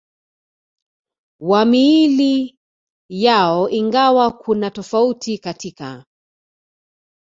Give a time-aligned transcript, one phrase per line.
[1.41, 2.59] wa miili
[3.11, 6.05] yao ingawa kuna tofauti katika